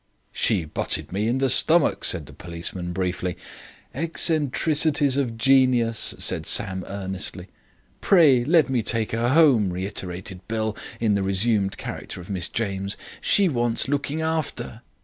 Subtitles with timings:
[0.31, 3.37] "'She butted me in the stomach,' said the policeman briefly.
[3.93, 7.49] "'Eccentricities of genius,' said Sam earnestly.
[8.01, 12.97] "'Pray let me take her home,' reiterated Bill, in the resumed character of Miss James,
[13.21, 14.81] 'she wants looking after.'